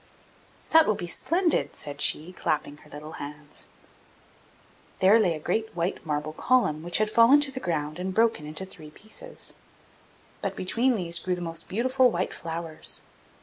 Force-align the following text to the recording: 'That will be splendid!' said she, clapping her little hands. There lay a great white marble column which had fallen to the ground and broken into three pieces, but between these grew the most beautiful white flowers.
'That 0.71 0.87
will 0.87 0.95
be 0.95 1.05
splendid!' 1.05 1.75
said 1.75 2.01
she, 2.01 2.33
clapping 2.33 2.77
her 2.77 2.89
little 2.89 3.11
hands. 3.21 3.67
There 4.97 5.19
lay 5.19 5.35
a 5.35 5.39
great 5.39 5.75
white 5.75 6.03
marble 6.03 6.33
column 6.33 6.81
which 6.81 6.97
had 6.97 7.07
fallen 7.07 7.39
to 7.41 7.51
the 7.51 7.59
ground 7.59 7.99
and 7.99 8.11
broken 8.11 8.47
into 8.47 8.65
three 8.65 8.89
pieces, 8.89 9.53
but 10.41 10.55
between 10.55 10.95
these 10.95 11.19
grew 11.19 11.35
the 11.35 11.39
most 11.41 11.69
beautiful 11.69 12.09
white 12.09 12.33
flowers. 12.33 13.01